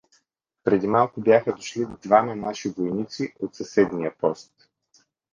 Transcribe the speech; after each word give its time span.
Преди 0.63 0.87
малко 0.87 1.21
бяха 1.21 1.53
дошли 1.53 1.85
двама 2.01 2.35
наши 2.35 2.69
войници 2.69 3.33
от 3.41 3.55
съседния 3.55 4.15
пост. 4.19 4.53